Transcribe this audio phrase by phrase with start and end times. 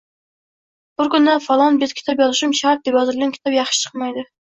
[1.01, 4.31] Bir kunda falon bet kitob yozishim shart, deb yozilgan kitob yaxshi chiqmaydi.